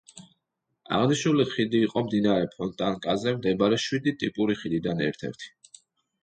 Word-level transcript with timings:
აღნიშნული 0.99 1.43
ხიდი 1.49 1.81
იყო 1.87 2.03
მდინარე 2.05 2.47
ფონტანკაზე 2.53 3.35
მდებარე 3.37 3.79
შვიდი 3.85 4.15
ტიპური 4.25 4.57
ხიდიდან 4.63 5.05
ერთ-ერთი. 5.11 5.55